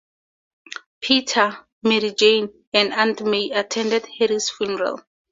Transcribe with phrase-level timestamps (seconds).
[0.99, 4.99] Peter, Mary Jane, and Aunt May attend Harry's funeral.